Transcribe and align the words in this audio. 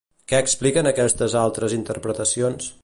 Què 0.31 0.37
expliquen 0.45 0.89
aquestes 0.93 1.37
altres 1.43 1.77
interpretacions? 1.81 2.77